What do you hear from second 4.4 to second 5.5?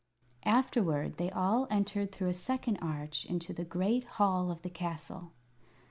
of the castle.